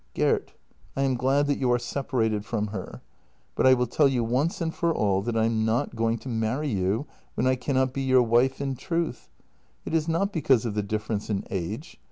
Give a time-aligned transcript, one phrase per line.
[0.15, 0.53] "Gert,
[0.95, 3.03] I am glad that you are separated from her,
[3.53, 6.27] but I will tell you once and for all that I am not going to
[6.27, 9.29] marry you when I cannot be your wife in truth.
[9.85, 11.97] It is not because of the difference in age.